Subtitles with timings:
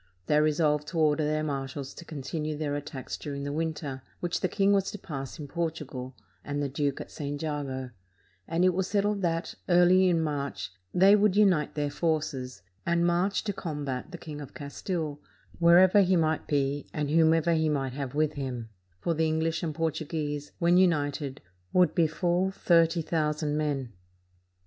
[0.25, 4.39] They resolved to order their marshals to continue their attacks during the win ter, which
[4.39, 7.39] the king was to pass in Portugal, and the duke at St.
[7.39, 7.91] Jago;
[8.47, 13.43] and it was settled that, early in March, they would unite their forces, and march
[13.43, 15.21] to combat the King of Castile,
[15.59, 18.69] wherever he might be, and whomever he might have with him;
[19.01, 21.41] for the English and Portuguese, when united,
[21.73, 23.93] would be full thirty thousand men.